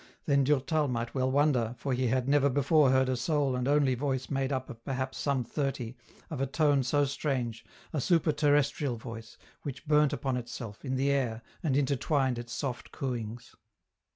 [0.25, 3.93] Then Durtal might well wonder, for he had never before heard a sole and only
[3.93, 5.95] voice made up of perhaps some thirty,
[6.31, 11.43] of a tone so strange, a superterrestrial voice, which burnt upon itself, in the air,
[11.61, 13.53] and intertwined its soft cooings.